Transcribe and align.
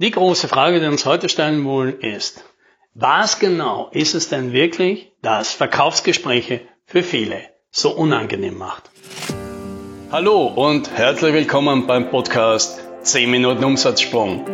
Die 0.00 0.12
große 0.12 0.46
Frage, 0.46 0.76
die 0.76 0.82
wir 0.82 0.90
uns 0.90 1.06
heute 1.06 1.28
stellen 1.28 1.64
wollen, 1.64 1.98
ist, 1.98 2.44
was 2.94 3.40
genau 3.40 3.88
ist 3.90 4.14
es 4.14 4.28
denn 4.28 4.52
wirklich, 4.52 5.10
das 5.22 5.50
Verkaufsgespräche 5.50 6.60
für 6.86 7.02
viele 7.02 7.40
so 7.72 7.90
unangenehm 7.90 8.56
macht? 8.56 8.92
Hallo 10.12 10.46
und 10.46 10.88
herzlich 10.96 11.34
willkommen 11.34 11.88
beim 11.88 12.10
Podcast 12.10 12.78
10 13.02 13.28
Minuten 13.28 13.64
Umsatzsprung. 13.64 14.44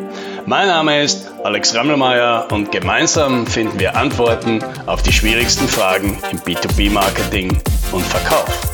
Mein 0.47 0.69
Name 0.69 1.03
ist 1.03 1.31
Alex 1.43 1.75
Rammelmeier 1.75 2.49
und 2.51 2.73
gemeinsam 2.73 3.47
finden 3.47 3.79
wir 3.79 3.99
Antworten 3.99 4.65
auf 4.87 5.03
die 5.03 5.13
schwierigsten 5.13 5.69
Fragen 5.69 6.19
im 6.31 6.39
B2B-Marketing 6.39 7.51
und 7.93 8.03
Verkauf. 8.03 8.74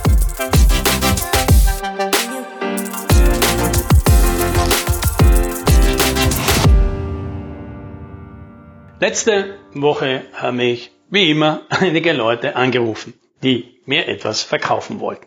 Letzte 9.01 9.59
Woche 9.73 10.25
haben 10.35 10.59
mich, 10.59 10.91
wie 11.09 11.31
immer, 11.31 11.63
einige 11.71 12.13
Leute 12.13 12.55
angerufen, 12.55 13.19
die 13.43 13.81
mir 13.87 14.07
etwas 14.07 14.43
verkaufen 14.43 15.01
wollten. 15.01 15.27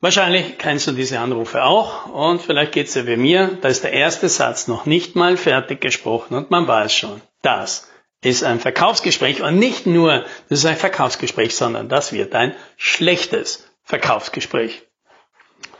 Wahrscheinlich 0.00 0.56
kennst 0.56 0.86
du 0.86 0.92
diese 0.92 1.18
Anrufe 1.18 1.62
auch 1.62 2.06
und 2.06 2.40
vielleicht 2.40 2.72
geht's 2.72 2.94
dir 2.94 3.06
wie 3.06 3.18
mir, 3.18 3.58
da 3.60 3.68
ist 3.68 3.84
der 3.84 3.92
erste 3.92 4.30
Satz 4.30 4.66
noch 4.66 4.86
nicht 4.86 5.14
mal 5.14 5.36
fertig 5.36 5.82
gesprochen 5.82 6.34
und 6.34 6.50
man 6.50 6.66
weiß 6.66 6.94
schon, 6.94 7.20
das 7.42 7.86
ist 8.22 8.44
ein 8.44 8.60
Verkaufsgespräch 8.60 9.42
und 9.42 9.58
nicht 9.58 9.84
nur, 9.86 10.24
das 10.48 10.60
ist 10.60 10.64
ein 10.64 10.76
Verkaufsgespräch, 10.76 11.54
sondern 11.54 11.90
das 11.90 12.14
wird 12.14 12.34
ein 12.34 12.54
schlechtes 12.78 13.70
Verkaufsgespräch. 13.84 14.84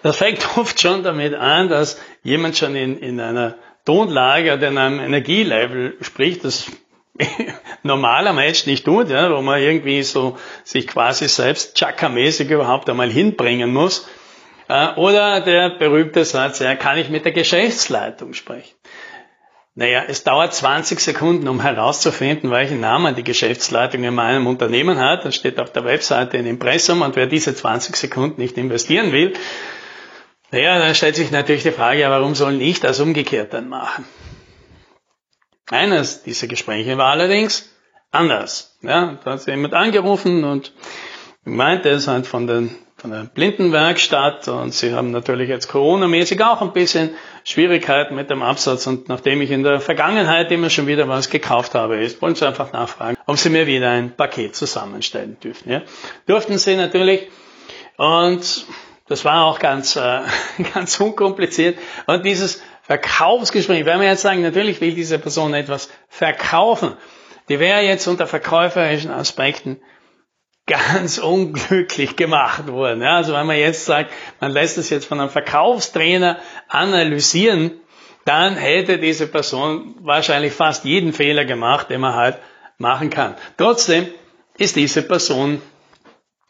Das 0.02 0.18
fängt 0.18 0.46
oft 0.58 0.78
schon 0.78 1.02
damit 1.02 1.32
an, 1.32 1.70
dass 1.70 1.98
jemand 2.22 2.58
schon 2.58 2.76
in, 2.76 2.98
in 2.98 3.20
einer 3.20 3.56
Tonlage 3.86 4.52
oder 4.52 4.68
in 4.68 4.76
einem 4.76 5.00
Energielevel 5.00 5.96
spricht, 6.02 6.44
das 6.44 6.66
normaler 7.82 8.32
Mensch 8.32 8.66
nicht 8.66 8.84
tut, 8.84 9.10
ja, 9.10 9.34
wo 9.34 9.40
man 9.42 9.60
irgendwie 9.60 10.02
so 10.02 10.38
sich 10.64 10.86
quasi 10.86 11.28
selbst 11.28 11.76
chakra-mäßig 11.76 12.50
überhaupt 12.50 12.88
einmal 12.88 13.10
hinbringen 13.10 13.72
muss. 13.72 14.08
Äh, 14.68 14.94
oder 14.94 15.40
der 15.40 15.70
berühmte 15.70 16.24
Satz, 16.24 16.60
ja, 16.60 16.74
kann 16.74 16.98
ich 16.98 17.08
mit 17.08 17.24
der 17.24 17.32
Geschäftsleitung 17.32 18.34
sprechen? 18.34 18.74
Naja, 19.74 20.02
es 20.08 20.24
dauert 20.24 20.52
20 20.52 20.98
Sekunden, 21.00 21.48
um 21.48 21.60
herauszufinden, 21.60 22.50
welchen 22.50 22.80
Namen 22.80 23.14
die 23.14 23.22
Geschäftsleitung 23.22 24.02
in 24.04 24.14
meinem 24.14 24.46
Unternehmen 24.46 24.98
hat. 24.98 25.24
Das 25.24 25.36
steht 25.36 25.60
auf 25.60 25.72
der 25.72 25.84
Webseite 25.84 26.36
in 26.36 26.46
Impressum 26.46 27.02
und 27.02 27.16
wer 27.16 27.26
diese 27.26 27.54
20 27.54 27.96
Sekunden 27.96 28.40
nicht 28.40 28.58
investieren 28.58 29.12
will, 29.12 29.32
naja, 30.52 30.80
dann 30.80 30.94
stellt 30.96 31.14
sich 31.14 31.30
natürlich 31.30 31.62
die 31.62 31.70
Frage, 31.70 32.00
ja, 32.00 32.10
warum 32.10 32.34
soll 32.34 32.60
ich 32.60 32.80
das 32.80 32.98
umgekehrt 32.98 33.54
dann 33.54 33.68
machen? 33.68 34.04
Eines 35.70 36.22
dieser 36.22 36.46
Gespräche 36.46 36.98
war 36.98 37.12
allerdings 37.12 37.70
anders. 38.10 38.76
Ja, 38.82 39.18
da 39.24 39.32
hat 39.32 39.46
jemand 39.46 39.74
angerufen 39.74 40.44
und 40.44 40.72
meinte, 41.44 41.90
es 41.90 42.08
halt 42.08 42.26
von, 42.26 42.46
den, 42.46 42.74
von 42.96 43.10
der 43.10 43.24
Blindenwerkstatt 43.24 44.48
und 44.48 44.74
sie 44.74 44.94
haben 44.94 45.10
natürlich 45.10 45.48
jetzt 45.48 45.68
Corona-mäßig 45.68 46.42
auch 46.42 46.60
ein 46.60 46.72
bisschen 46.72 47.10
Schwierigkeiten 47.44 48.14
mit 48.14 48.30
dem 48.30 48.42
Absatz 48.42 48.86
und 48.86 49.08
nachdem 49.08 49.40
ich 49.40 49.50
in 49.50 49.62
der 49.62 49.80
Vergangenheit 49.80 50.50
immer 50.50 50.70
schon 50.70 50.86
wieder 50.86 51.08
was 51.08 51.30
gekauft 51.30 51.74
habe, 51.74 52.02
ist, 52.02 52.20
wollen 52.20 52.34
sie 52.34 52.46
einfach 52.46 52.72
nachfragen, 52.72 53.16
ob 53.26 53.38
sie 53.38 53.50
mir 53.50 53.66
wieder 53.66 53.90
ein 53.90 54.16
Paket 54.16 54.56
zusammenstellen 54.56 55.38
dürfen. 55.40 55.70
Ja. 55.70 55.82
Durften 56.26 56.58
sie 56.58 56.76
natürlich 56.76 57.28
und 57.96 58.66
das 59.10 59.24
war 59.24 59.44
auch 59.44 59.58
ganz, 59.58 59.96
äh, 59.96 60.20
ganz 60.74 60.98
unkompliziert. 61.00 61.78
Und 62.06 62.24
dieses 62.24 62.62
Verkaufsgespräch, 62.90 63.84
wenn 63.84 64.00
wir 64.00 64.08
jetzt 64.08 64.22
sagen, 64.22 64.42
natürlich 64.42 64.80
will 64.80 64.92
diese 64.92 65.20
Person 65.20 65.54
etwas 65.54 65.90
verkaufen, 66.08 66.96
die 67.48 67.60
wäre 67.60 67.82
jetzt 67.82 68.08
unter 68.08 68.26
verkäuferischen 68.26 69.12
Aspekten 69.12 69.80
ganz 70.66 71.18
unglücklich 71.18 72.16
gemacht 72.16 72.66
worden. 72.66 73.00
Ja, 73.02 73.18
also 73.18 73.32
wenn 73.32 73.46
man 73.46 73.58
jetzt 73.58 73.84
sagt, 73.84 74.10
man 74.40 74.50
lässt 74.50 74.76
es 74.76 74.90
jetzt 74.90 75.04
von 75.04 75.20
einem 75.20 75.30
Verkaufstrainer 75.30 76.38
analysieren, 76.66 77.80
dann 78.24 78.56
hätte 78.56 78.98
diese 78.98 79.28
Person 79.28 79.94
wahrscheinlich 80.00 80.52
fast 80.52 80.84
jeden 80.84 81.12
Fehler 81.12 81.44
gemacht, 81.44 81.90
den 81.90 82.00
man 82.00 82.16
halt 82.16 82.38
machen 82.78 83.08
kann. 83.08 83.36
Trotzdem 83.56 84.08
ist 84.58 84.74
diese 84.74 85.02
Person 85.02 85.62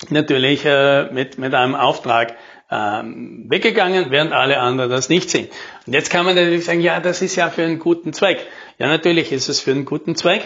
natürlich 0.08 0.64
äh, 0.64 1.12
mit, 1.12 1.36
mit 1.36 1.52
einem 1.52 1.74
Auftrag 1.74 2.34
ähm, 2.70 3.46
weggegangen, 3.48 4.10
während 4.10 4.32
alle 4.32 4.58
anderen 4.58 4.90
das 4.90 5.08
nicht 5.08 5.30
sind. 5.30 5.50
Und 5.86 5.92
jetzt 5.92 6.10
kann 6.10 6.24
man 6.24 6.34
natürlich 6.34 6.64
sagen, 6.64 6.80
ja, 6.80 7.00
das 7.00 7.22
ist 7.22 7.36
ja 7.36 7.50
für 7.50 7.64
einen 7.64 7.78
guten 7.78 8.12
Zweck. 8.12 8.46
Ja, 8.78 8.86
natürlich 8.86 9.32
ist 9.32 9.48
es 9.48 9.60
für 9.60 9.72
einen 9.72 9.84
guten 9.84 10.14
Zweck, 10.14 10.42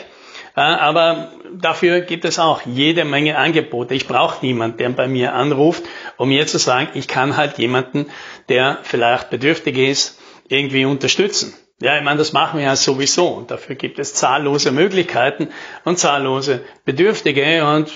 äh, 0.56 0.60
aber 0.60 1.32
dafür 1.52 2.00
gibt 2.00 2.24
es 2.24 2.38
auch 2.38 2.62
jede 2.64 3.04
Menge 3.04 3.36
Angebote. 3.36 3.94
Ich 3.94 4.08
brauche 4.08 4.44
niemanden, 4.44 4.78
der 4.78 4.90
bei 4.90 5.06
mir 5.06 5.34
anruft, 5.34 5.82
um 6.16 6.28
mir 6.28 6.46
zu 6.46 6.58
sagen, 6.58 6.88
ich 6.94 7.08
kann 7.08 7.36
halt 7.36 7.58
jemanden, 7.58 8.06
der 8.48 8.78
vielleicht 8.82 9.30
bedürftig 9.30 9.76
ist, 9.76 10.20
irgendwie 10.48 10.84
unterstützen. 10.84 11.54
Ja, 11.80 11.98
ich 11.98 12.04
meine, 12.04 12.18
das 12.18 12.32
machen 12.32 12.58
wir 12.58 12.66
ja 12.66 12.76
sowieso 12.76 13.28
und 13.28 13.50
dafür 13.50 13.74
gibt 13.74 13.98
es 13.98 14.14
zahllose 14.14 14.70
Möglichkeiten 14.70 15.48
und 15.84 15.98
zahllose 15.98 16.64
Bedürftige 16.84 17.66
und 17.66 17.90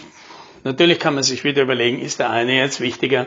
natürlich 0.65 0.99
kann 0.99 1.15
man 1.15 1.23
sich 1.23 1.45
wieder 1.45 1.63
überlegen, 1.63 2.01
ist 2.01 2.19
der 2.19 2.31
eine 2.31 2.57
jetzt 2.57 2.81
wichtiger 2.81 3.27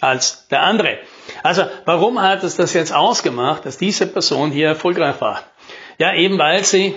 als 0.00 0.48
der 0.48 0.62
andere. 0.62 0.98
Also 1.42 1.64
warum 1.84 2.20
hat 2.20 2.44
es 2.44 2.56
das 2.56 2.74
jetzt 2.74 2.92
ausgemacht, 2.92 3.64
dass 3.66 3.78
diese 3.78 4.06
Person 4.06 4.50
hier 4.50 4.68
erfolgreich 4.68 5.20
war? 5.20 5.42
Ja, 5.98 6.14
eben 6.14 6.38
weil 6.38 6.64
sie 6.64 6.94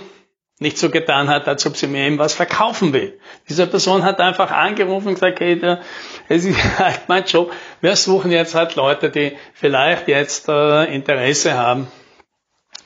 nicht 0.59 0.77
so 0.77 0.89
getan 0.89 1.29
hat, 1.29 1.47
als 1.47 1.65
ob 1.65 1.75
sie 1.75 1.87
mir 1.87 2.07
eben 2.07 2.17
was 2.17 2.33
verkaufen 2.33 2.93
will. 2.93 3.19
Diese 3.49 3.67
Person 3.67 4.03
hat 4.03 4.21
einfach 4.21 4.51
angerufen 4.51 5.09
und 5.09 5.13
gesagt, 5.15 5.41
hey, 5.41 5.59
es 6.29 6.45
ist 6.45 6.57
halt 6.79 7.01
mein 7.07 7.25
Job. 7.25 7.51
Wir 7.81 7.95
suchen 7.95 8.31
jetzt 8.31 8.55
halt 8.55 8.75
Leute, 8.75 9.09
die 9.09 9.37
vielleicht 9.53 10.07
jetzt 10.07 10.47
äh, 10.47 10.85
Interesse 10.85 11.55
haben, 11.55 11.87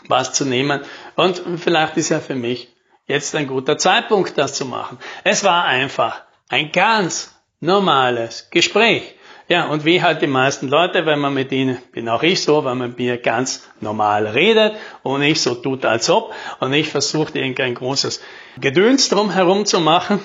was 0.08 0.34
zu 0.34 0.46
nehmen. 0.46 0.82
Und 1.16 1.42
vielleicht 1.58 1.96
ist 1.98 2.10
ja 2.10 2.20
für 2.20 2.36
mich 2.36 2.74
jetzt 3.06 3.36
ein 3.36 3.48
guter 3.48 3.78
Zeitpunkt, 3.78 4.38
das 4.38 4.54
zu 4.56 4.66
machen. 4.66 4.98
Es 5.24 5.44
war 5.44 5.66
einfach 5.66 6.24
ein 6.50 6.72
ganz 6.72 7.34
normales 7.60 8.50
Gespräch. 8.50 9.16
Ja, 9.48 9.66
und 9.66 9.84
wie 9.84 10.04
halt 10.04 10.22
die 10.22 10.28
meisten 10.28 10.68
Leute, 10.68 11.08
wenn 11.08 11.18
man 11.20 11.34
mit 11.34 11.52
ihnen, 11.52 11.80
bin 11.92 12.08
auch 12.08 12.22
ich 12.22 12.44
so, 12.44 12.66
wenn 12.66 12.78
man 12.78 12.90
mit 12.90 13.00
mir 13.00 13.18
ganz 13.18 13.68
normal 13.82 14.28
redet 14.28 14.76
und 15.02 15.22
nicht 15.22 15.42
so 15.42 15.56
tut, 15.56 15.86
als 15.86 16.08
ob, 16.10 16.34
und 16.60 16.70
nicht 16.70 16.92
versucht, 16.92 17.36
irgendein 17.36 17.74
großes 17.74 18.22
Gedöns 18.60 19.10
drum 19.10 19.32
herum 19.32 19.66
zu 19.66 19.80
machen, 19.80 20.20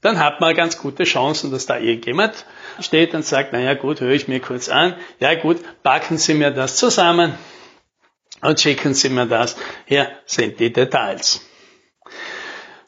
dann 0.00 0.20
hat 0.20 0.40
man 0.40 0.54
ganz 0.54 0.78
gute 0.78 1.02
Chancen, 1.02 1.50
dass 1.50 1.66
da 1.66 1.76
irgendjemand 1.76 2.44
steht 2.80 3.14
und 3.14 3.24
sagt, 3.24 3.52
naja 3.52 3.74
gut, 3.74 4.00
höre 4.00 4.12
ich 4.12 4.28
mir 4.28 4.38
kurz 4.38 4.68
an, 4.68 4.94
ja 5.18 5.34
gut, 5.34 5.58
packen 5.82 6.16
Sie 6.16 6.34
mir 6.34 6.52
das 6.52 6.76
zusammen 6.76 7.34
und 8.42 8.60
schicken 8.60 8.94
Sie 8.94 9.08
mir 9.08 9.26
das, 9.26 9.56
hier 9.86 10.08
sind 10.24 10.60
die 10.60 10.72
Details. 10.72 11.44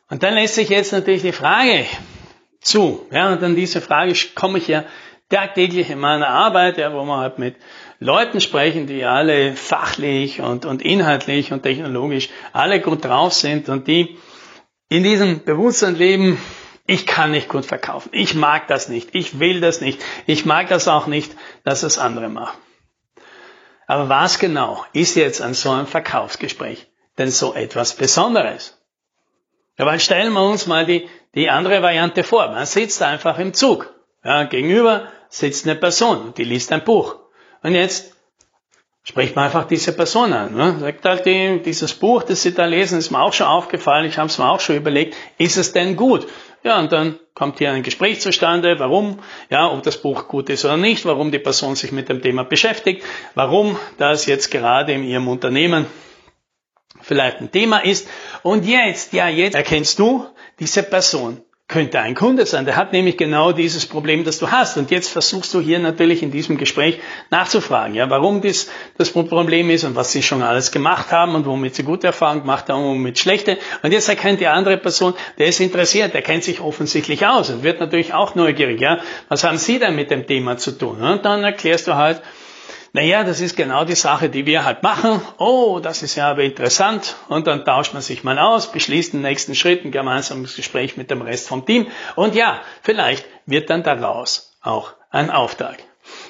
Und 0.09 0.23
dann 0.23 0.35
lässt 0.35 0.55
sich 0.55 0.69
jetzt 0.69 0.93
natürlich 0.93 1.23
die 1.23 1.33
Frage 1.33 1.85
zu, 2.61 3.07
ja, 3.11 3.33
und 3.33 3.43
an 3.43 3.57
diese 3.57 3.81
Frage 3.81 4.15
komme 4.35 4.59
ich 4.59 4.69
ja 4.69 4.85
tagtäglich 5.31 5.91
in 5.91 5.99
meiner 5.99 6.29
Arbeit, 6.29 6.77
ja, 6.77 6.93
wo 6.93 7.05
wir 7.05 7.17
halt 7.17 7.39
mit 7.39 7.57
Leuten 8.01 8.41
sprechen, 8.41 8.87
die 8.87 9.05
alle 9.05 9.55
fachlich 9.55 10.41
und, 10.41 10.65
und 10.65 10.83
inhaltlich 10.83 11.53
und 11.53 11.63
technologisch 11.63 12.29
alle 12.53 12.81
gut 12.81 13.05
drauf 13.05 13.33
sind 13.33 13.69
und 13.69 13.87
die 13.87 14.19
in 14.89 15.05
diesem 15.05 15.45
Bewusstsein 15.45 15.95
leben, 15.95 16.39
ich 16.87 17.07
kann 17.07 17.31
nicht 17.31 17.49
gut 17.49 17.65
verkaufen, 17.65 18.11
ich 18.13 18.35
mag 18.35 18.67
das 18.67 18.89
nicht, 18.89 19.15
ich 19.15 19.39
will 19.39 19.61
das 19.61 19.81
nicht, 19.81 20.03
ich 20.27 20.45
mag 20.45 20.69
das 20.69 20.89
auch 20.89 21.07
nicht, 21.07 21.37
dass 21.63 21.85
es 21.85 21.99
andere 21.99 22.29
machen. 22.29 22.59
Aber 23.87 24.09
was 24.09 24.39
genau 24.39 24.85
ist 24.93 25.15
jetzt 25.15 25.41
an 25.41 25.55
so 25.55 25.71
einem 25.71 25.87
Verkaufsgespräch 25.87 26.89
denn 27.19 27.31
so 27.31 27.55
etwas 27.55 27.95
Besonderes? 27.95 28.77
Ja, 29.79 29.87
weil 29.87 30.01
stellen 30.01 30.33
wir 30.33 30.43
uns 30.43 30.67
mal 30.67 30.85
die, 30.85 31.09
die 31.35 31.51
andere 31.51 31.83
Variante 31.83 32.25
vor. 32.25 32.49
Man 32.49 32.67
sitzt 32.67 33.03
einfach 33.03 33.39
im 33.39 33.55
Zug. 33.55 33.93
Ja, 34.25 34.45
gegenüber 34.45 35.09
sitzt 35.29 35.67
eine 35.67 35.77
Person, 35.77 36.35
die 36.37 36.45
liest 36.45 36.73
ein 36.73 36.85
Buch. 36.85 37.17
Und 37.63 37.75
jetzt 37.75 38.17
spricht 39.03 39.35
man 39.35 39.47
einfach 39.47 39.67
diese 39.67 39.93
Person 39.93 40.33
an. 40.33 40.55
Ne? 40.55 40.77
Sagt 40.81 41.05
halt, 41.05 41.27
die, 41.27 41.61
dieses 41.65 41.95
Buch, 41.95 42.23
das 42.23 42.43
Sie 42.43 42.55
da 42.55 42.67
lesen, 42.67 42.99
ist 42.99 43.11
mir 43.11 43.21
auch 43.21 43.33
schon 43.33 43.47
aufgefallen, 43.47 44.07
ich 44.07 44.19
habe 44.19 44.29
es 44.29 44.39
mir 44.39 44.49
auch 44.49 44.61
schon 44.61 44.77
überlegt, 44.77 45.17
ist 45.39 45.57
es 45.57 45.73
denn 45.73 45.97
gut? 45.97 46.27
Ja, 46.63 46.79
und 46.79 46.93
dann 46.93 47.19
kommt 47.35 47.59
hier 47.59 47.73
ein 47.73 47.83
Gespräch 47.83 48.21
zustande, 48.21 48.79
warum, 48.79 49.21
ja, 49.49 49.73
ob 49.73 49.83
das 49.83 49.97
Buch 49.97 50.29
gut 50.29 50.51
ist 50.51 50.67
oder 50.67 50.77
nicht, 50.77 51.07
warum 51.07 51.31
die 51.31 51.39
Person 51.39 51.75
sich 51.75 51.91
mit 51.91 52.11
dem 52.11 52.21
Thema 52.21 52.45
beschäftigt, 52.45 53.03
warum 53.35 53.79
das 53.97 54.27
jetzt 54.27 54.51
gerade 54.51 54.93
in 54.93 55.05
ihrem 55.05 55.27
Unternehmen 55.27 55.87
vielleicht 57.01 57.41
ein 57.41 57.51
Thema 57.51 57.79
ist. 57.79 58.07
Und 58.43 58.67
jetzt, 58.67 59.15
ja, 59.15 59.29
jetzt 59.29 59.55
erkennst 59.55 59.99
du, 59.99 60.27
diese 60.61 60.83
Person 60.83 61.43
könnte 61.71 62.01
ein 62.01 62.17
Kunde 62.17 62.45
sein. 62.47 62.65
Der 62.65 62.77
hat 62.77 62.93
nämlich 62.93 63.17
genau 63.17 63.53
dieses 63.53 63.87
Problem, 63.87 64.25
das 64.25 64.39
du 64.39 64.51
hast. 64.51 64.77
Und 64.77 64.91
jetzt 64.91 65.09
versuchst 65.09 65.55
du 65.55 65.61
hier 65.61 65.79
natürlich 65.79 66.23
in 66.23 66.33
diesem 66.33 66.59
Gespräch 66.59 66.99
nachzufragen, 67.31 67.95
ja, 67.95 68.11
warum 68.11 68.43
das, 68.43 68.69
das 68.99 69.11
Problem 69.11 69.71
ist 69.71 69.85
und 69.85 69.95
was 69.95 70.11
sie 70.11 70.23
schon 70.23 70.43
alles 70.43 70.73
gemacht 70.73 71.13
haben 71.13 71.37
und 71.37 71.47
womit 71.47 71.77
sie 71.77 71.85
gute 71.85 72.09
Erfahrungen 72.09 72.43
gemacht 72.43 72.69
haben 72.69 72.83
und 72.83 72.95
womit 72.97 73.21
schlechte. 73.21 73.57
Und 73.83 73.93
jetzt 73.93 74.09
erkennt 74.09 74.41
die 74.41 74.49
andere 74.49 74.79
Person, 74.79 75.15
der 75.39 75.47
ist 75.47 75.61
interessiert, 75.61 76.13
der 76.13 76.23
kennt 76.23 76.43
sich 76.43 76.61
offensichtlich 76.61 77.25
aus 77.25 77.51
und 77.51 77.63
wird 77.63 77.79
natürlich 77.79 78.13
auch 78.13 78.35
neugierig, 78.35 78.81
ja. 78.81 78.99
Was 79.29 79.45
haben 79.45 79.57
Sie 79.57 79.79
denn 79.79 79.95
mit 79.95 80.11
dem 80.11 80.27
Thema 80.27 80.57
zu 80.57 80.73
tun? 80.73 81.01
Und 81.01 81.25
dann 81.25 81.45
erklärst 81.45 81.87
du 81.87 81.95
halt, 81.95 82.21
naja, 82.93 83.25
das 83.25 83.41
ist 83.41 83.57
genau 83.57 83.85
die 83.85 83.95
Sache, 83.95 84.29
die 84.29 84.47
wir 84.47 84.65
halt 84.65 84.83
machen. 84.83 85.21
Oh, 85.39 85.81
das 85.83 86.03
ist 86.03 86.17
ja 86.17 86.31
aber 86.31 86.43
interessant. 86.43 87.17
Und 87.29 87.47
dann 87.47 87.65
tauscht 87.65 87.93
man 87.93 88.03
sich 88.03 88.25
mal 88.25 88.39
aus, 88.39 88.73
beschließt 88.73 89.13
den 89.13 89.23
nächsten 89.23 89.55
Schritt, 89.55 89.85
ein 89.85 89.93
gemeinsames 89.93 90.57
Gespräch 90.57 90.97
mit 90.97 91.11
dem 91.11 91.23
Rest 91.23 91.49
vom 91.49 91.65
Team. 91.67 91.87
Und 92.17 92.35
ja, 92.35 92.61
vielleicht 92.83 93.25
wird 93.47 93.71
dann 93.71 93.83
daraus 93.83 94.57
auch 94.63 94.95
ein 95.11 95.31
Auftrag. 95.31 95.79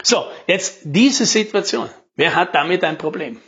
So, 0.03 0.27
jetzt 0.47 0.81
diese 0.85 1.27
Situation. 1.27 1.89
Wer 2.17 2.35
hat 2.35 2.55
damit 2.55 2.85
ein 2.85 2.99
Problem? 2.99 3.41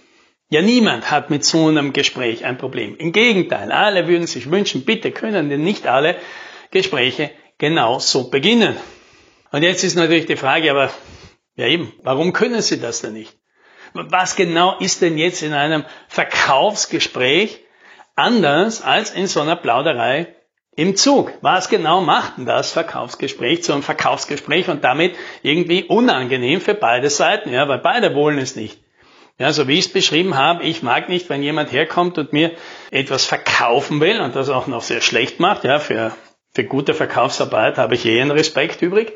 Ja, 0.48 0.60
niemand 0.60 1.10
hat 1.10 1.30
mit 1.30 1.44
so 1.44 1.68
einem 1.68 1.92
Gespräch 1.92 2.44
ein 2.44 2.58
Problem. 2.58 2.96
Im 2.96 3.12
Gegenteil, 3.12 3.72
alle 3.72 4.06
würden 4.06 4.26
sich 4.26 4.50
wünschen, 4.50 4.84
bitte 4.84 5.10
können 5.10 5.48
denn 5.48 5.62
nicht 5.62 5.86
alle 5.86 6.16
Gespräche 6.70 7.30
genau 7.58 7.98
so 7.98 8.28
beginnen. 8.28 8.76
Und 9.50 9.62
jetzt 9.62 9.84
ist 9.84 9.96
natürlich 9.96 10.26
die 10.26 10.36
Frage, 10.36 10.70
aber 10.70 10.90
ja 11.62 11.68
eben, 11.68 11.92
warum 12.02 12.32
können 12.32 12.60
Sie 12.60 12.80
das 12.80 13.00
denn 13.00 13.14
nicht? 13.14 13.36
Was 13.94 14.36
genau 14.36 14.78
ist 14.78 15.02
denn 15.02 15.18
jetzt 15.18 15.42
in 15.42 15.52
einem 15.52 15.84
Verkaufsgespräch 16.08 17.60
anders 18.16 18.82
als 18.82 19.10
in 19.10 19.26
so 19.26 19.40
einer 19.40 19.56
Plauderei 19.56 20.34
im 20.74 20.96
Zug? 20.96 21.32
Was 21.42 21.68
genau 21.68 22.00
macht 22.00 22.38
denn 22.38 22.46
das 22.46 22.72
Verkaufsgespräch 22.72 23.62
zu 23.62 23.72
einem 23.72 23.82
Verkaufsgespräch 23.82 24.68
und 24.68 24.82
damit 24.84 25.14
irgendwie 25.42 25.84
unangenehm 25.84 26.60
für 26.60 26.74
beide 26.74 27.10
Seiten? 27.10 27.52
Ja, 27.52 27.68
weil 27.68 27.78
beide 27.78 28.14
wollen 28.14 28.38
es 28.38 28.56
nicht. 28.56 28.80
Ja, 29.38 29.52
so 29.52 29.66
wie 29.66 29.78
ich 29.78 29.86
es 29.86 29.92
beschrieben 29.92 30.36
habe, 30.36 30.62
ich 30.64 30.82
mag 30.82 31.08
nicht, 31.08 31.28
wenn 31.28 31.42
jemand 31.42 31.72
herkommt 31.72 32.18
und 32.18 32.32
mir 32.32 32.52
etwas 32.90 33.24
verkaufen 33.24 34.00
will 34.00 34.20
und 34.20 34.36
das 34.36 34.50
auch 34.50 34.66
noch 34.66 34.82
sehr 34.82 35.00
schlecht 35.00 35.40
macht. 35.40 35.64
Ja, 35.64 35.78
für, 35.78 36.12
für 36.54 36.64
gute 36.64 36.94
Verkaufsarbeit 36.94 37.78
habe 37.78 37.94
ich 37.94 38.06
eh 38.06 38.20
einen 38.20 38.30
Respekt 38.30 38.82
übrig. 38.82 39.12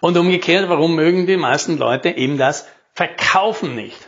Und 0.00 0.16
umgekehrt, 0.16 0.68
warum 0.68 0.94
mögen 0.94 1.26
die 1.26 1.36
meisten 1.36 1.78
Leute 1.78 2.10
eben 2.10 2.38
das 2.38 2.66
Verkaufen 2.94 3.74
nicht? 3.74 3.98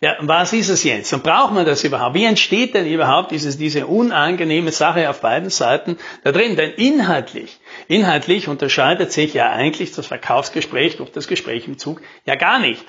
Ja, 0.00 0.16
was 0.18 0.52
ist 0.52 0.68
es 0.68 0.82
jetzt? 0.82 1.12
Und 1.12 1.22
braucht 1.22 1.52
man 1.52 1.64
das 1.64 1.84
überhaupt? 1.84 2.16
Wie 2.16 2.24
entsteht 2.24 2.74
denn 2.74 2.86
überhaupt 2.86 3.30
dieses, 3.30 3.56
diese 3.56 3.86
unangenehme 3.86 4.72
Sache 4.72 5.08
auf 5.08 5.20
beiden 5.20 5.48
Seiten 5.48 5.96
da 6.24 6.32
drin? 6.32 6.56
Denn 6.56 6.72
inhaltlich, 6.72 7.60
inhaltlich 7.86 8.48
unterscheidet 8.48 9.12
sich 9.12 9.32
ja 9.32 9.50
eigentlich 9.50 9.92
das 9.92 10.08
Verkaufsgespräch 10.08 10.96
durch 10.96 11.12
das 11.12 11.28
Gespräch 11.28 11.68
im 11.68 11.78
Zug 11.78 12.02
ja 12.26 12.34
gar 12.34 12.58
nicht. 12.58 12.84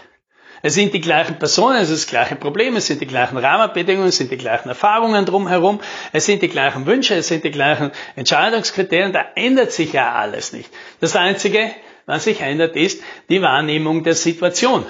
Es 0.65 0.75
sind 0.75 0.93
die 0.93 1.01
gleichen 1.01 1.39
Personen, 1.39 1.75
es 1.75 1.89
ist 1.89 2.05
das 2.05 2.09
gleiche 2.09 2.37
Problem, 2.37 2.77
es 2.77 2.87
sind 2.87 3.01
die 3.01 3.05
gleichen 3.05 3.37
Rahmenbedingungen, 3.37 4.07
es 4.07 4.15
sind 4.15 4.31
die 4.31 4.37
gleichen 4.37 4.69
Erfahrungen 4.69 5.25
drumherum, 5.25 5.81
es 6.13 6.25
sind 6.25 6.41
die 6.41 6.47
gleichen 6.47 6.85
Wünsche, 6.85 7.15
es 7.15 7.27
sind 7.27 7.43
die 7.43 7.51
gleichen 7.51 7.91
Entscheidungskriterien, 8.15 9.11
da 9.11 9.25
ändert 9.35 9.73
sich 9.73 9.91
ja 9.91 10.13
alles 10.13 10.53
nicht. 10.53 10.69
Das 11.01 11.17
Einzige, 11.17 11.69
was 12.05 12.23
sich 12.23 12.39
ändert, 12.39 12.77
ist 12.77 13.03
die 13.27 13.41
Wahrnehmung 13.41 14.03
der 14.03 14.15
Situation. 14.15 14.85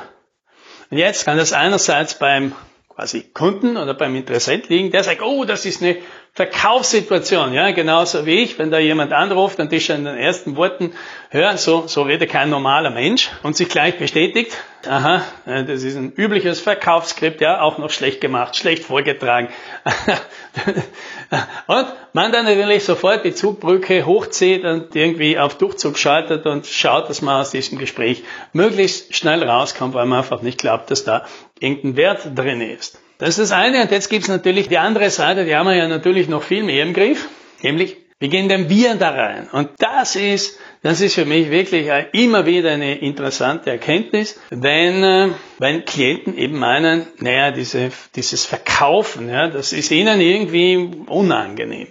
Und 0.91 0.97
jetzt 0.99 1.25
kann 1.25 1.37
das 1.37 1.53
einerseits 1.53 2.19
beim 2.19 2.53
quasi 2.87 3.23
Kunden 3.33 3.75
oder 3.75 3.95
beim 3.95 4.15
Interessent 4.15 4.69
liegen, 4.69 4.91
der 4.91 5.03
sagt, 5.03 5.23
oh, 5.23 5.43
das 5.43 5.65
ist 5.65 5.81
eine 5.81 5.97
Verkaufssituation, 6.35 7.53
ja, 7.53 7.69
genauso 7.69 8.25
wie 8.25 8.41
ich, 8.41 8.57
wenn 8.57 8.71
da 8.71 8.79
jemand 8.79 9.13
anruft 9.13 9.59
und 9.59 9.71
ich 9.71 9.85
schon 9.85 9.97
in 9.97 10.05
den 10.05 10.17
ersten 10.17 10.55
Worten 10.55 10.93
höre, 11.29 11.57
so, 11.57 11.85
so 11.85 12.01
redet 12.01 12.31
kein 12.31 12.49
normaler 12.49 12.89
Mensch 12.89 13.29
und 13.43 13.55
sich 13.55 13.69
gleich 13.69 13.99
bestätigt, 13.99 14.51
aha, 14.87 15.21
das 15.45 15.83
ist 15.83 15.95
ein 15.95 16.11
übliches 16.15 16.59
Verkaufsskript, 16.59 17.39
ja, 17.39 17.61
auch 17.61 17.77
noch 17.77 17.91
schlecht 17.91 18.19
gemacht, 18.19 18.55
schlecht 18.55 18.83
vorgetragen. 18.83 19.49
und 21.67 21.93
man 22.13 22.31
dann 22.31 22.45
natürlich 22.45 22.83
sofort 22.83 23.23
die 23.25 23.35
Zugbrücke 23.35 24.07
hochzieht 24.07 24.63
und 24.63 24.95
irgendwie 24.95 25.37
auf 25.37 25.55
Durchzug 25.59 25.99
schaltet 25.99 26.47
und 26.47 26.65
schaut, 26.65 27.11
dass 27.11 27.21
man 27.21 27.41
aus 27.41 27.51
diesem 27.51 27.77
Gespräch 27.77 28.23
möglichst 28.53 29.15
schnell 29.15 29.43
rauskommt, 29.43 29.93
weil 29.93 30.07
man 30.07 30.17
einfach 30.17 30.41
nicht 30.41 30.57
glaubt, 30.57 30.89
dass 30.89 31.03
da 31.03 31.27
irgendein 31.59 31.95
Wert 31.95 32.31
drin 32.35 32.61
ist. 32.61 33.02
Das 33.17 33.29
ist 33.29 33.39
das 33.39 33.51
eine. 33.51 33.81
Und 33.81 33.91
jetzt 33.91 34.09
gibt 34.09 34.23
es 34.23 34.29
natürlich 34.29 34.67
die 34.67 34.77
andere 34.77 35.09
Seite, 35.09 35.45
die 35.45 35.55
haben 35.55 35.67
wir 35.67 35.75
ja 35.75 35.87
natürlich 35.87 36.27
noch 36.27 36.43
viel 36.43 36.63
mehr 36.63 36.83
im 36.83 36.93
Griff. 36.93 37.29
Nämlich, 37.61 37.97
wie 38.19 38.29
gehen 38.29 38.49
denn 38.49 38.69
wir 38.69 38.95
da 38.95 39.09
rein? 39.09 39.49
Und 39.51 39.69
das 39.79 40.15
ist, 40.15 40.59
das 40.81 41.01
ist 41.01 41.15
für 41.15 41.25
mich 41.25 41.49
wirklich 41.49 41.89
immer 42.13 42.45
wieder 42.45 42.71
eine 42.71 42.97
interessante 42.99 43.69
Erkenntnis, 43.69 44.39
wenn, 44.49 45.03
äh, 45.03 45.29
wenn 45.59 45.85
Klienten 45.85 46.37
eben 46.37 46.57
meinen, 46.57 47.07
naja, 47.19 47.51
diese, 47.51 47.91
dieses 48.15 48.45
Verkaufen, 48.45 49.29
ja, 49.29 49.47
das 49.47 49.73
ist 49.73 49.91
ihnen 49.91 50.19
irgendwie 50.19 51.05
unangenehm. 51.07 51.87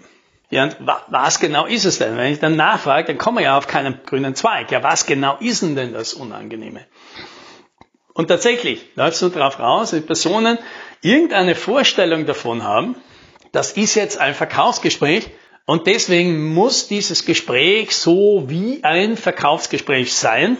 Ja, 0.52 0.64
und 0.64 0.76
was 1.08 1.40
genau 1.40 1.64
ist 1.64 1.86
es 1.86 1.98
denn? 1.98 2.18
Wenn 2.18 2.30
ich 2.30 2.38
dann 2.38 2.56
nachfrage, 2.56 3.06
dann 3.06 3.16
kommen 3.16 3.38
wir 3.38 3.44
ja 3.44 3.56
auf 3.56 3.66
keinen 3.66 4.00
grünen 4.04 4.34
Zweig. 4.34 4.70
Ja, 4.70 4.82
was 4.82 5.06
genau 5.06 5.38
ist 5.40 5.62
denn 5.62 5.94
das 5.94 6.12
Unangenehme? 6.12 6.80
Und 8.14 8.28
tatsächlich 8.28 8.86
läuft 8.94 9.14
es 9.14 9.22
nur 9.22 9.30
darauf 9.30 9.58
raus, 9.58 9.90
dass 9.90 10.04
Personen 10.04 10.58
irgendeine 11.00 11.54
Vorstellung 11.54 12.26
davon 12.26 12.62
haben, 12.62 12.96
das 13.52 13.72
ist 13.72 13.94
jetzt 13.94 14.18
ein 14.18 14.34
Verkaufsgespräch 14.34 15.28
und 15.66 15.86
deswegen 15.86 16.54
muss 16.54 16.88
dieses 16.88 17.24
Gespräch 17.24 17.94
so 17.94 18.44
wie 18.48 18.82
ein 18.82 19.16
Verkaufsgespräch 19.16 20.14
sein. 20.14 20.56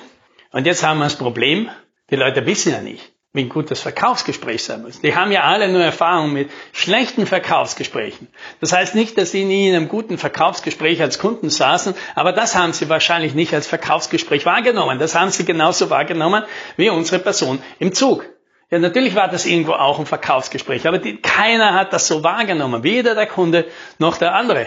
Und 0.51 0.67
jetzt 0.67 0.83
haben 0.83 0.99
wir 0.99 1.05
das 1.05 1.17
Problem, 1.17 1.71
die 2.11 2.17
Leute 2.17 2.45
wissen 2.47 2.73
ja 2.73 2.81
nicht, 2.81 3.12
wie 3.34 3.40
ein 3.40 3.49
gutes 3.49 3.81
Verkaufsgespräch 3.81 4.62
sein 4.62 4.82
muss. 4.82 5.00
Die 5.00 5.14
haben 5.14 5.32
ja 5.32 5.44
alle 5.44 5.73
nur 5.73 5.82
Erfahrung 5.82 6.34
mit 6.34 6.50
schlechten 6.73 7.26
Verkaufsgesprächen. 7.26 8.29
Das 8.61 8.73
heißt 8.73 8.94
nicht, 8.94 9.17
dass 9.17 9.31
sie 9.31 9.44
nie 9.44 9.70
in 9.70 9.75
einem 9.75 9.88
guten 9.88 10.19
Verkaufsgespräch 10.19 11.00
als 11.00 11.19
Kunden 11.19 11.49
saßen, 11.49 11.94
aber 12.14 12.32
das 12.32 12.55
haben 12.55 12.75
sie 12.75 12.90
wahrscheinlich 12.90 13.34
nicht 13.34 13.55
als 13.55 13.67
Verkaufsgespräch 13.67 14.44
wahrgenommen. 14.44 14.99
Das 14.99 15.14
haben 15.14 15.31
sie 15.31 15.46
genauso 15.46 15.88
wahrgenommen 15.88 16.44
wie 16.76 16.90
unsere 16.90 17.20
Person 17.20 17.62
im 17.79 17.94
Zug. 17.94 18.26
Ja, 18.70 18.79
natürlich 18.79 19.14
war 19.14 19.29
das 19.29 19.46
irgendwo 19.46 19.73
auch 19.73 19.99
ein 19.99 20.06
Verkaufsgespräch, 20.06 20.87
aber 20.87 20.99
die, 20.99 21.17
keiner 21.17 21.73
hat 21.73 21.94
das 21.94 22.06
so 22.06 22.23
wahrgenommen, 22.23 22.82
weder 22.82 23.14
der 23.14 23.26
Kunde 23.26 23.67
noch 23.99 24.19
der 24.19 24.34
andere. 24.34 24.67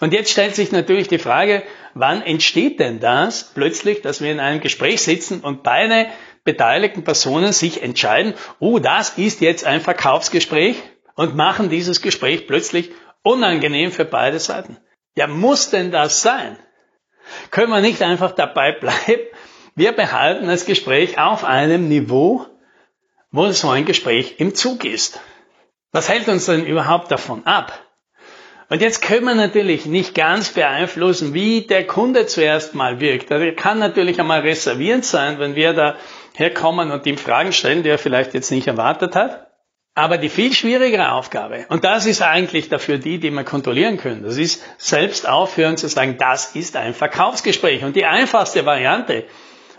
Und 0.00 0.12
jetzt 0.12 0.30
stellt 0.30 0.54
sich 0.54 0.70
natürlich 0.70 1.08
die 1.08 1.18
Frage, 1.18 1.64
wann 1.94 2.22
entsteht 2.22 2.78
denn 2.78 3.00
das 3.00 3.52
plötzlich, 3.54 4.02
dass 4.02 4.20
wir 4.20 4.30
in 4.30 4.40
einem 4.40 4.60
Gespräch 4.60 5.02
sitzen 5.02 5.40
und 5.40 5.62
beide 5.62 6.06
beteiligten 6.44 7.04
Personen 7.04 7.52
sich 7.52 7.82
entscheiden, 7.82 8.34
oh, 8.58 8.78
das 8.78 9.18
ist 9.18 9.40
jetzt 9.40 9.64
ein 9.64 9.80
Verkaufsgespräch 9.80 10.76
und 11.14 11.36
machen 11.36 11.68
dieses 11.68 12.00
Gespräch 12.00 12.46
plötzlich 12.46 12.90
unangenehm 13.22 13.92
für 13.92 14.04
beide 14.04 14.38
Seiten. 14.38 14.78
Ja, 15.16 15.26
muss 15.26 15.70
denn 15.70 15.90
das 15.90 16.22
sein? 16.22 16.56
Können 17.50 17.70
wir 17.70 17.80
nicht 17.80 18.02
einfach 18.02 18.32
dabei 18.32 18.72
bleiben? 18.72 19.22
Wir 19.74 19.92
behalten 19.92 20.48
das 20.48 20.64
Gespräch 20.64 21.18
auf 21.18 21.44
einem 21.44 21.88
Niveau, 21.88 22.46
wo 23.30 23.50
so 23.50 23.68
ein 23.68 23.84
Gespräch 23.84 24.36
im 24.38 24.54
Zug 24.54 24.84
ist. 24.84 25.20
Was 25.92 26.08
hält 26.08 26.28
uns 26.28 26.46
denn 26.46 26.66
überhaupt 26.66 27.10
davon 27.10 27.46
ab? 27.46 27.72
Und 28.70 28.82
jetzt 28.82 29.00
können 29.00 29.24
wir 29.24 29.34
natürlich 29.34 29.86
nicht 29.86 30.14
ganz 30.14 30.50
beeinflussen, 30.50 31.32
wie 31.32 31.62
der 31.62 31.86
Kunde 31.86 32.26
zuerst 32.26 32.74
mal 32.74 33.00
wirkt. 33.00 33.30
Er 33.30 33.54
kann 33.54 33.78
natürlich 33.78 34.20
einmal 34.20 34.40
reservierend 34.40 35.06
sein, 35.06 35.38
wenn 35.38 35.54
wir 35.54 35.72
da 35.72 35.96
herkommen 36.38 36.90
und 36.90 37.04
ihm 37.06 37.18
Fragen 37.18 37.52
stellen, 37.52 37.82
die 37.82 37.88
er 37.88 37.98
vielleicht 37.98 38.34
jetzt 38.34 38.50
nicht 38.50 38.66
erwartet 38.66 39.16
hat. 39.16 39.48
Aber 39.94 40.16
die 40.16 40.28
viel 40.28 40.52
schwierigere 40.52 41.10
Aufgabe, 41.10 41.66
und 41.70 41.82
das 41.82 42.06
ist 42.06 42.22
eigentlich 42.22 42.68
dafür 42.68 42.98
die, 42.98 43.18
die 43.18 43.30
wir 43.30 43.42
kontrollieren 43.42 43.96
können, 43.96 44.22
das 44.22 44.36
ist 44.36 44.62
selbst 44.78 45.28
aufhören 45.28 45.76
zu 45.76 45.88
sagen, 45.88 46.16
das 46.18 46.54
ist 46.54 46.76
ein 46.76 46.94
Verkaufsgespräch. 46.94 47.82
Und 47.82 47.96
die 47.96 48.04
einfachste 48.04 48.64
Variante, 48.64 49.24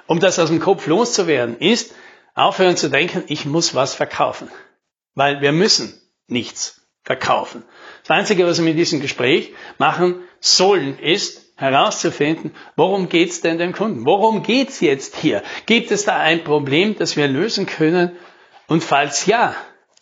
um 0.07 0.19
das 0.19 0.37
aus 0.37 0.49
dem 0.49 0.59
Kopf 0.59 0.87
loszuwerden, 0.87 1.57
ist, 1.59 1.95
aufhören 2.35 2.75
zu 2.75 2.89
denken, 2.89 3.23
ich 3.27 3.45
muss 3.45 3.75
was 3.75 3.95
verkaufen. 3.95 4.49
Weil 5.15 5.39
wir 5.39 5.53
müssen 5.53 5.93
nichts 6.27 6.81
verkaufen. 7.03 7.63
Das 8.01 8.11
Einzige, 8.11 8.45
was 8.45 8.57
wir 8.57 8.65
mit 8.65 8.77
diesem 8.77 8.99
Gespräch 8.99 9.53
machen 9.77 10.21
sollen, 10.41 10.99
ist, 10.99 11.48
herauszufinden, 11.59 12.55
worum 12.75 13.09
geht's 13.09 13.41
denn 13.41 13.57
dem 13.57 13.73
Kunden? 13.73 14.05
Worum 14.05 14.43
geht's 14.43 14.79
jetzt 14.79 15.17
hier? 15.17 15.43
Gibt 15.65 15.91
es 15.91 16.05
da 16.05 16.17
ein 16.17 16.43
Problem, 16.43 16.95
das 16.97 17.17
wir 17.17 17.27
lösen 17.27 17.65
können? 17.65 18.11
Und 18.67 18.83
falls 18.83 19.25
ja, 19.25 19.53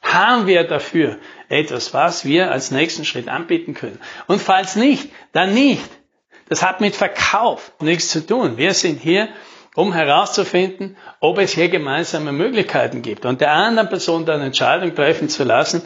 haben 0.01 0.45
wir 0.45 0.63
dafür 0.63 1.17
etwas, 1.49 1.93
was 1.93 2.25
wir 2.25 2.51
als 2.51 2.71
nächsten 2.71 3.05
Schritt 3.05 3.27
anbieten 3.27 3.73
können? 3.73 3.99
Und 4.27 4.41
falls 4.41 4.75
nicht, 4.75 5.09
dann 5.31 5.53
nicht. 5.53 5.89
Das 6.47 6.63
hat 6.63 6.79
mit 6.79 6.95
Verkauf 6.95 7.71
nichts 7.81 8.09
zu 8.09 8.25
tun. 8.25 8.57
Wir 8.57 8.73
sind 8.73 9.01
hier, 9.01 9.27
um 9.75 9.93
herauszufinden, 9.93 10.95
ob 11.19 11.39
es 11.39 11.53
hier 11.53 11.69
gemeinsame 11.69 12.31
Möglichkeiten 12.31 13.01
gibt 13.01 13.25
und 13.25 13.41
der 13.41 13.51
anderen 13.51 13.89
Person 13.89 14.25
dann 14.25 14.41
Entscheidung 14.41 14.95
treffen 14.95 15.29
zu 15.29 15.43
lassen, 15.43 15.81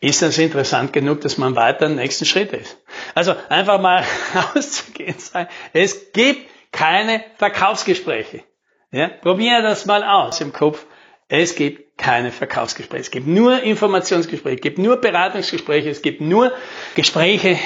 ist 0.00 0.22
das 0.22 0.38
interessant 0.38 0.92
genug, 0.92 1.20
dass 1.22 1.38
man 1.38 1.56
weiter 1.56 1.86
den 1.86 1.96
nächsten 1.96 2.24
Schritt 2.24 2.52
ist. 2.52 2.76
Also 3.14 3.34
einfach 3.48 3.80
mal 3.80 4.04
rauszugehen 4.54 5.18
sagen, 5.18 5.48
es 5.72 6.12
gibt 6.12 6.48
keine 6.72 7.24
Verkaufsgespräche. 7.36 8.42
Ja, 8.90 9.08
probier 9.08 9.62
das 9.62 9.86
mal 9.86 10.04
aus 10.04 10.40
im 10.40 10.52
Kopf. 10.52 10.86
Es 11.28 11.54
gibt 11.54 11.96
keine 11.96 12.30
Verkaufsgespräche. 12.30 13.02
Es 13.02 13.10
gibt 13.10 13.26
nur 13.26 13.62
Informationsgespräche, 13.62 14.56
es 14.56 14.62
gibt 14.62 14.78
nur 14.78 14.96
Beratungsgespräche, 14.96 15.88
es 15.88 16.02
gibt 16.02 16.20
nur 16.20 16.52
Gespräche 16.94 17.58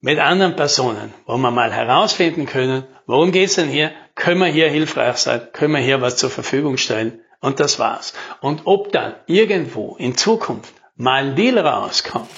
mit 0.00 0.18
anderen 0.18 0.56
Personen, 0.56 1.12
wo 1.26 1.36
wir 1.36 1.50
mal 1.50 1.72
herausfinden 1.72 2.46
können, 2.46 2.84
worum 3.06 3.32
geht's 3.32 3.56
denn 3.56 3.68
hier? 3.68 3.92
Können 4.14 4.40
wir 4.40 4.46
hier 4.46 4.70
hilfreich 4.70 5.16
sein? 5.16 5.48
Können 5.52 5.74
wir 5.74 5.80
hier 5.80 6.00
was 6.00 6.16
zur 6.16 6.30
Verfügung 6.30 6.76
stellen? 6.76 7.20
Und 7.40 7.58
das 7.60 7.78
war's. 7.78 8.12
Und 8.40 8.62
ob 8.64 8.92
dann 8.92 9.14
irgendwo 9.26 9.96
in 9.96 10.16
Zukunft 10.16 10.74
mal 11.00 11.24
ein 11.24 11.34
Deal 11.34 11.58
rauskommt, 11.58 12.28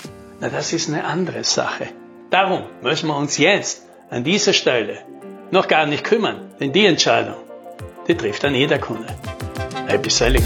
na, 0.40 0.49
das 0.49 0.73
ist 0.73 0.88
eine 0.88 1.04
andere 1.04 1.42
Sache. 1.42 1.88
Darum 2.31 2.62
müssen 2.81 3.09
wir 3.09 3.16
uns 3.16 3.37
jetzt 3.37 3.83
an 4.09 4.23
dieser 4.23 4.52
Stelle 4.52 4.99
noch 5.50 5.66
gar 5.66 5.87
nicht 5.87 6.04
kümmern, 6.04 6.52
denn 6.61 6.73
die 6.73 6.87
Entscheidung, 6.87 7.37
die 8.07 8.16
trifft 8.16 8.45
dann 8.45 8.54
jeder 8.54 8.78
Kunde. 8.78 9.09
Happy 9.88 10.11
Selling! 10.11 10.45